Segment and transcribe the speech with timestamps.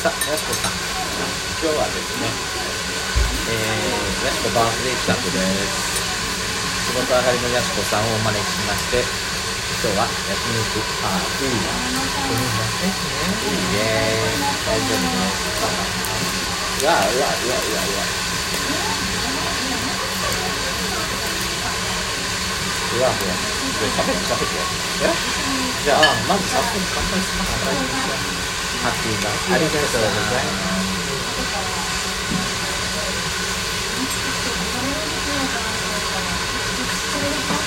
[0.00, 0.72] さあやしこさん
[1.60, 2.32] 今日はですね
[3.52, 11.60] えー、やしこバースデー企画です仕事上がりのやしこさんをお招きしまして今日は焼肉パーティー
[13.60, 15.68] イエーイ大丈夫です
[16.80, 18.08] うわうわうわうわうわ
[22.88, 24.64] うわうわ食べて食べて
[25.04, 25.12] え
[25.84, 28.49] じゃあまず早速乾杯します乾杯します
[28.82, 30.90] ハッピーバーありがとうございます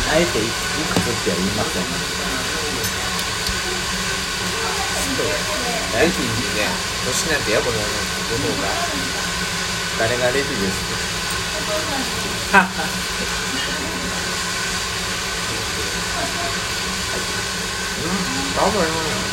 [0.10, 1.84] あえていいくつっては言いません
[5.94, 6.26] レディーに
[6.58, 6.66] ね
[7.06, 7.88] 年なんてやぼなの方
[8.62, 8.68] が
[10.00, 10.94] 誰がレディです
[18.56, 19.33] バブル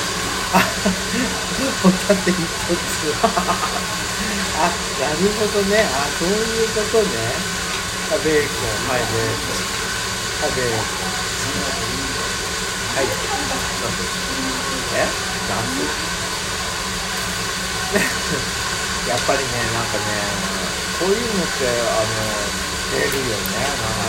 [1.81, 3.15] ホタテ一つ。
[3.23, 3.25] あ
[4.99, 5.87] なるほどね。
[5.93, 7.11] あそういうことね。
[8.11, 9.63] あベーコンはいベーコン
[10.43, 11.07] あベーコン
[12.95, 13.05] はい。
[14.93, 15.07] え？
[15.47, 15.63] ダン
[19.07, 20.03] やっぱりねなんかね
[20.99, 22.13] こういうのってあの
[22.91, 23.55] 出るよね。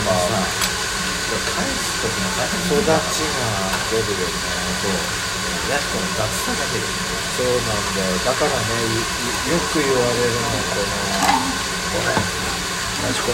[0.04, 0.62] なんかさ。
[1.32, 3.40] 返す時の大変育ちが
[3.90, 4.34] 出るよね。
[4.82, 5.31] そう
[5.70, 6.86] やしこの雑さだけで。
[7.30, 8.18] そうなんだよ。
[8.18, 9.06] だからねい
[9.46, 10.84] いよく言われるのこ
[13.02, 13.32] のやしこ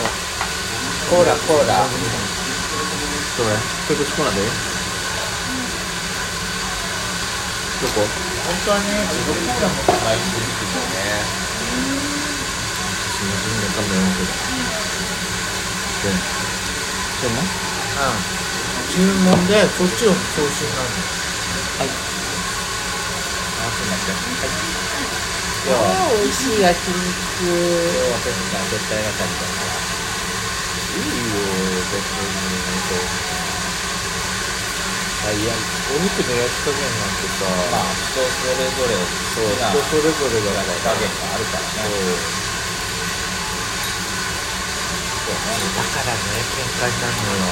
[1.10, 1.88] コーラコーラ。
[3.36, 3.56] どれ？
[3.86, 4.40] これコーナーで？
[7.80, 8.02] どこ？
[8.02, 11.24] 本当はね自分コーラも高いしてるけどね。
[13.08, 13.50] すみません。
[13.60, 14.26] ねカメラので。
[17.22, 18.86] でもうん。
[18.88, 20.88] 注文でそっちを送信なの。
[21.78, 22.17] はい
[23.78, 24.50] あすみませんはい
[25.64, 29.80] 今日は美味しい焼肉今日はペッター絶対が足りたから
[30.88, 32.26] いいよ別に
[35.20, 35.54] あいや
[35.90, 38.96] お肉の焼き加減なんてさまあ人それぞれ
[39.34, 41.90] そう人それぞれだ加減があるからねそ
[45.28, 45.32] う
[45.76, 46.20] だからね
[46.54, 47.44] 喧嘩になるのよ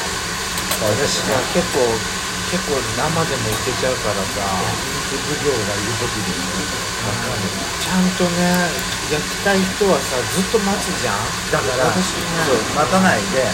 [0.80, 1.98] 私が結構
[2.50, 4.40] 結構生でもいけちゃうからさ
[5.06, 6.34] 肉奉行がいる時に
[7.78, 8.66] ちゃんとね
[9.06, 11.22] 焼きたい人はさずっと待つじゃん。
[11.54, 13.46] だから私ねそう待たないで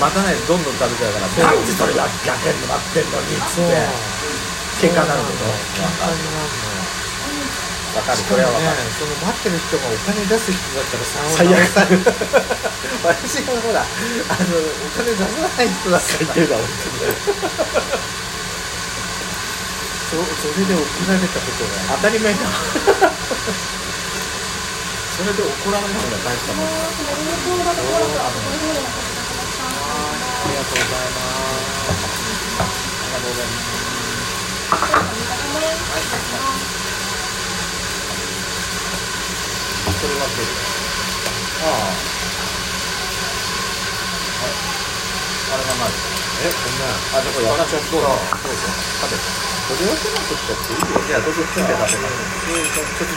[0.00, 3.84] 待たないでどんどん食べちゃうからなんでそれ焼けんの待ってんのにっつって
[4.80, 5.44] 喧嘩になるけど。
[5.76, 6.88] 喧嘩になるのよ。
[7.94, 8.16] わかる。
[8.16, 8.88] しかもねこれはわかる。
[8.96, 11.60] その待ってる人がお金出す人だったら最悪。
[11.68, 11.84] さ
[13.04, 16.08] 私がほらあのお金出さない人だから。
[16.08, 16.64] 最低だ本
[20.14, 20.78] そそれで怒
[21.10, 22.38] られたことが当たり前だ。
[25.18, 27.82] それで怒られないのが大したもんありがとうござい
[30.54, 31.34] ます。
[32.54, 33.74] ありがとうございます。
[40.00, 40.48] それはどれ
[41.62, 41.94] ああ
[45.54, 48.10] あれがないえごめんあ、じゃあこれ私はどうぞ。
[48.42, 48.66] どうぞ。
[48.98, 49.22] 食べて。
[49.64, 50.98] 取り分けなくったっていいよ。
[51.06, 51.42] いや、どうぞ。
[51.54, 51.94] 切って食べます。
[51.94, 52.02] ちょ
[52.82, 53.14] っと。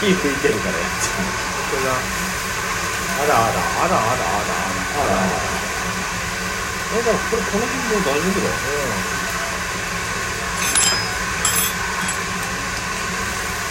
[0.00, 1.28] 火吹いてるからやっちゃう。
[1.70, 1.92] これが
[3.20, 5.36] あらあらあらあらあらあらあら
[6.90, 8.56] え、だからこれ、この辺もう大丈夫だよ。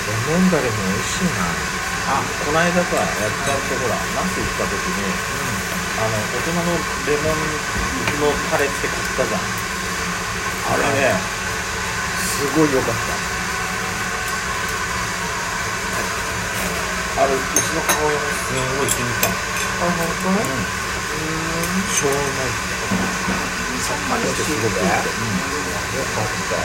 [0.09, 1.49] レモンだれも美味しいな
[2.09, 5.48] あ、この間さ、やっちゃうとほら、ナス行った時に、あ
[6.07, 6.61] の、大人の
[7.07, 7.35] レモン
[8.21, 9.41] のタレって買ったじゃん。
[9.41, 11.19] あれね、
[12.21, 12.99] すごい良かった。
[17.23, 17.41] あれ、うち
[17.75, 19.35] の母親もすごい気に入ったの。
[19.79, 20.29] あ本当？
[20.29, 20.71] うん。
[21.89, 22.53] しょうがない。
[23.81, 24.77] さっぱりしてすごく。
[24.79, 26.55] よかった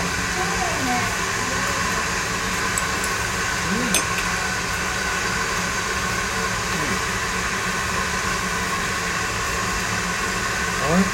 [10.77, 11.09] おいしいと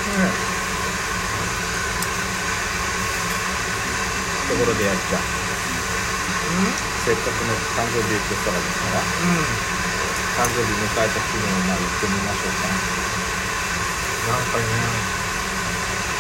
[4.56, 5.23] ころでやっちゃん。
[7.00, 9.00] せっかくの誕生日エクストラですから。
[9.00, 9.41] うん。
[10.37, 12.69] 誕生日迎えた気分をまあ言ってみましょうか。
[14.29, 14.69] なんかね。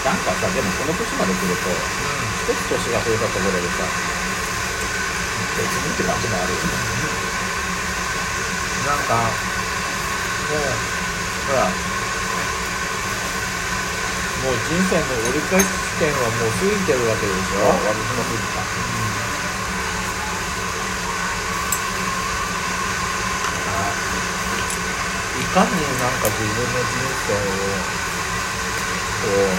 [0.00, 3.84] なんかさでもこの年まで来ると一つ年が増えたところでさ
[5.60, 6.64] 別にって感じもあるよね。
[8.88, 9.12] なんか
[10.48, 10.72] もう
[11.52, 11.68] ほら
[14.40, 17.76] もう人生の折り返し地点はもう過ぎてるわけでしょ？
[17.84, 18.64] 私も過ぎた。
[25.40, 26.94] いかになんか自分の人
[27.26, 27.36] 生を
[29.20, 29.52] こう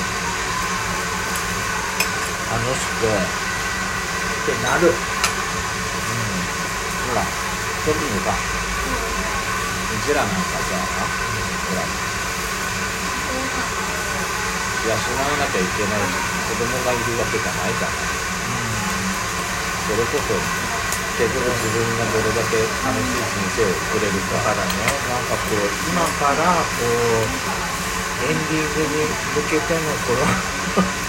[2.51, 3.21] 楽しくっ
[4.45, 4.95] てなる、ほ
[7.15, 7.21] ら
[7.85, 8.33] 特にさ
[9.93, 10.73] うちらなんかさ
[11.69, 12.10] ほら
[14.81, 14.97] 養わ
[15.37, 16.01] なきゃいけない
[16.49, 18.09] 子供がいるわけじゃないじゃない
[19.85, 20.33] それこそ
[21.21, 24.73] 結局自分がどれだけ楽しい人生を送れるかだからね
[25.05, 27.29] なんかこう今からこう
[28.25, 30.25] エンディングに向けてのこの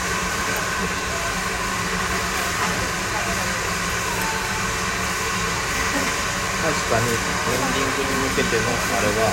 [6.62, 9.32] 確かにエンディングに向けてのあれは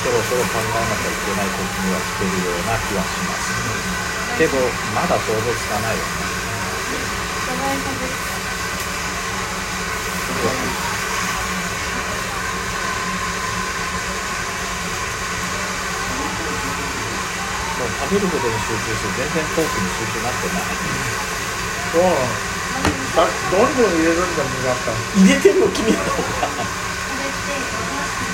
[0.00, 3.52] そろそろ考えなきゃいけない時には来てるような気はします
[4.38, 4.56] けど
[4.96, 6.40] まだ想像つかないよね
[17.78, 20.64] もう食べることに集中して全然トークに集中なってない
[21.92, 23.74] そうだどん。
[23.76, 23.96] どん。
[23.96, 24.36] 入れるん。
[24.36, 24.62] だもん。
[24.62, 26.89] やっぱ入れてるの君の方が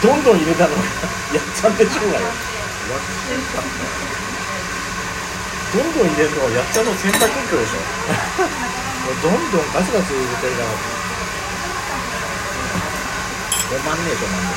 [0.02, 0.76] どんどん入れたの。
[0.76, 0.82] が
[1.34, 2.26] やっちゃんでしょうがよ
[5.72, 7.80] どんどん入れるのはやっちゃんの選択権でしょ。
[9.22, 10.68] どんどんガツガツ入れてるから。
[13.66, 14.48] 止まんねえ止まんね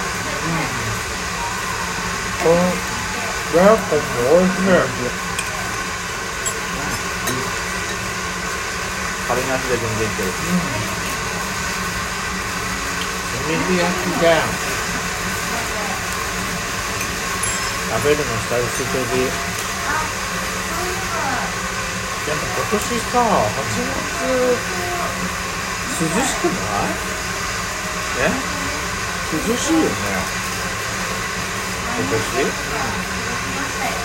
[2.44, 2.56] この
[3.53, 4.03] ベーコンも
[4.39, 4.69] 美味しいね
[9.27, 10.25] カレーなしで全然いける。
[13.33, 14.24] 炭火焼きで
[17.89, 19.25] 食べるの久しぶり。
[22.25, 24.21] でも今年さ8月
[26.00, 26.94] 涼しくない？
[28.19, 28.30] え？
[29.33, 29.89] 涼しいよね。
[31.97, 32.45] 今年？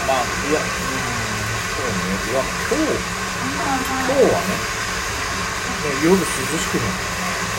[0.07, 0.57] まあいや
[1.77, 2.01] そうね。
[2.25, 2.89] いや今日
[4.05, 4.49] 今日はね
[5.85, 6.91] ね夜涼しくない？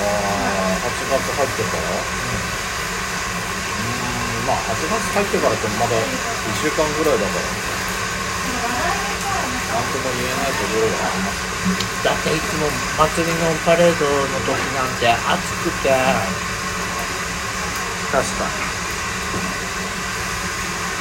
[0.01, 1.81] ああ8月入ってから？
[1.85, 2.54] うーん
[4.45, 7.75] まあ8月入ってからってまだ1週間ぐらいだから。
[9.75, 11.43] なんとも言えないところがあります
[12.05, 15.89] だっていつも祭りのパレードの時なんて暑くて。
[18.11, 18.55] 確かに。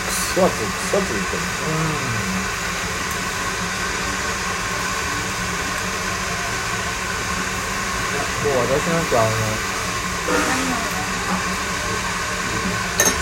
[0.06, 1.37] クソ暑いクソ暑いって
[8.44, 9.35] もう私なんかあの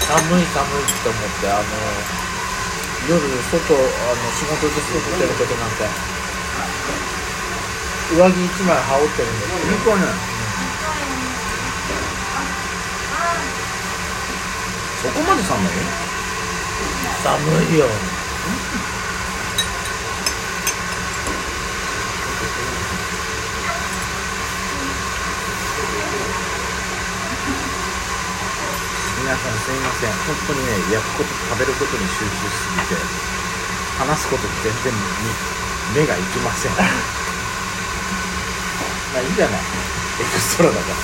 [0.09, 1.63] 寒い寒いって思ってあの
[3.09, 5.85] 夜外あの仕事で外出ることなんて
[8.15, 10.13] 上着一枚羽織ってるんですけど本当ね
[15.03, 15.67] そこまで寒い？
[17.23, 17.87] 寒いよ
[29.19, 32.99] 皆さんすいません本当にね焼くこと食べることに集中しすぎて
[34.03, 34.91] 話すことに全然
[35.95, 36.73] 目がいきません。
[36.75, 36.83] ま
[39.21, 39.61] あいいんじゃない。
[39.61, 39.63] エ
[40.25, 40.97] クストラだから。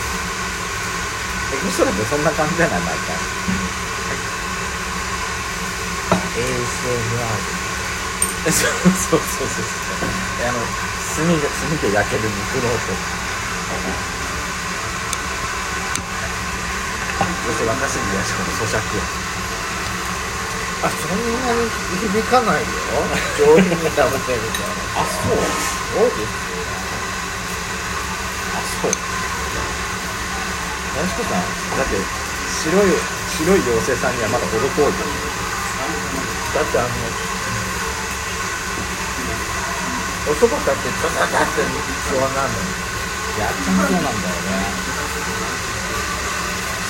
[1.55, 3.14] エクストラってそんな感じじゃない毎回。
[6.38, 6.43] ASMR
[8.47, 9.47] えそうそうそうそう。
[9.47, 9.67] そう
[10.43, 10.59] えあの
[11.14, 12.78] 炭で炭で焼ける肉の音
[17.49, 19.00] そして若杉やしこの咀嚼音
[20.85, 21.64] あそんなに
[21.97, 22.69] 響かないよ。
[23.40, 24.61] 上品に食べてると
[24.95, 26.61] あそうそうですよ
[28.52, 28.93] あそう。
[31.00, 31.43] やしこさん？
[31.78, 31.97] だって
[32.52, 32.95] 白い
[33.33, 34.93] 白い妖精さんにはまだ程遠いよ。
[36.55, 36.88] だってあの
[40.31, 41.64] おそばだってザザザって
[42.12, 42.52] そうなの
[43.40, 44.88] やっちゃんそうなんだよね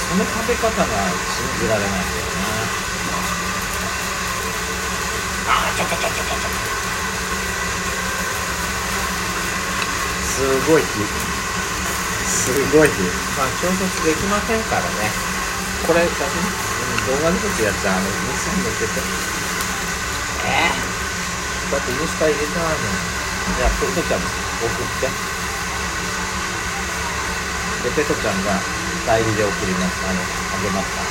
[0.08, 2.40] その食べ方が信じられないんだよね
[5.48, 6.48] あちょちょちょちょちょちょ
[10.28, 10.82] すごい。
[10.82, 10.86] 火
[12.28, 12.88] すごい。
[13.36, 15.10] まあ調節できませんからね。
[15.86, 19.00] これ写真、うん、動画でこっちやっちゃうあのインスに載っけて
[20.46, 22.94] えー、だってインスタ入れてないもん
[23.58, 25.10] いやトトちゃん送って？
[27.88, 28.60] でテトちゃんが
[29.08, 31.00] 代理で送りますあのあげますか？
[31.00, 31.08] ら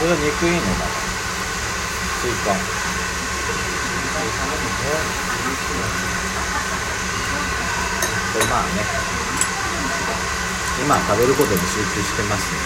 [0.00, 2.56] それは憎いのまだスイカ。
[8.32, 8.80] これまあね
[10.82, 12.64] 今食べることに集中してますんで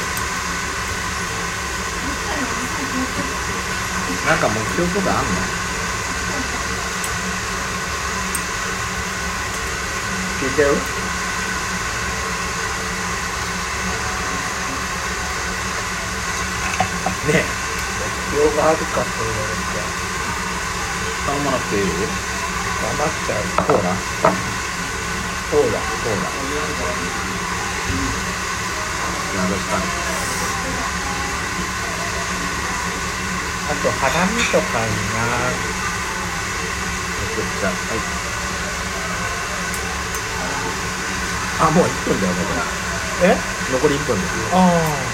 [4.31, 5.31] なんか目標とかあんの？
[10.41, 11.08] 聞いてる？
[17.29, 17.45] ね。
[17.45, 19.85] 目標があるかと言われて。
[21.29, 21.83] 頼まなくていい？
[21.85, 22.09] よ
[22.81, 23.45] 黙っちゃう。
[23.69, 23.93] コーラ
[25.51, 25.79] そうだ。
[25.79, 26.29] コーラ
[29.37, 29.61] よろし
[33.69, 35.61] あとハラミとかになます
[37.21, 37.69] めちゃくちゃ。
[37.69, 38.01] はい。
[41.61, 42.41] あもう1分だよこ
[43.25, 43.27] え？
[43.29, 43.37] れ
[43.73, 44.49] 残り1分ですよ。
[44.53, 45.08] ああ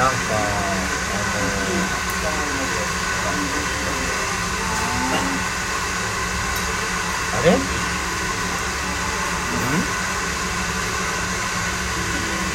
[0.00, 0.40] なんかあの
[7.36, 7.52] あれ？
[7.52, 7.54] ん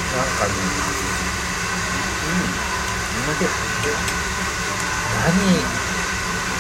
[0.09, 0.53] なんかね
[2.25, 2.49] うん
[3.27, 3.45] 同じ
[5.13, 5.29] 何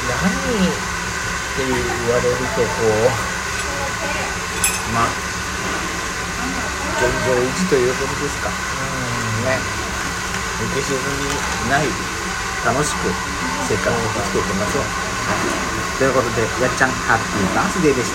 [0.05, 0.21] 何
[0.69, 0.77] っ
[1.55, 1.73] て言
[2.13, 3.09] われるとこう
[4.93, 5.07] まあ
[6.99, 8.51] 現状維持ということですかう
[9.39, 9.84] うんね
[10.65, 11.85] 浮き沈みない
[12.65, 13.09] 楽しく
[13.67, 14.83] 生活を生きていきましょう。
[15.97, 18.13] ということでやっちゃんハッピーバースデーでした。